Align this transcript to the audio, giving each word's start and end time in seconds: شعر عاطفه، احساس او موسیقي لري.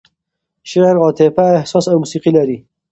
شعر 0.69 0.95
عاطفه، 1.03 1.43
احساس 1.59 1.85
او 1.89 1.97
موسیقي 2.01 2.31
لري. 2.37 2.57